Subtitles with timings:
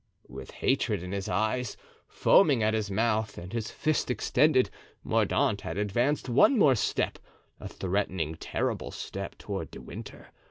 [0.27, 4.71] With hatred in his eyes, foaming at his mouth, and his fist extended,
[5.03, 7.19] Mordaunt had advanced one more step,
[7.59, 10.31] a threatening, terrible step, toward De Winter.